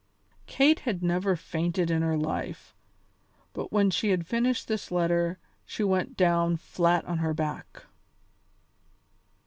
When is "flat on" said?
6.57-7.19